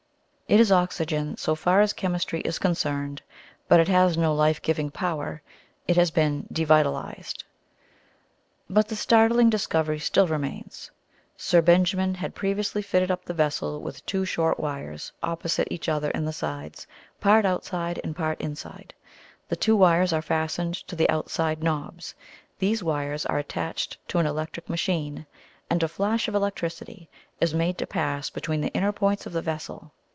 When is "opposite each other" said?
15.23-16.09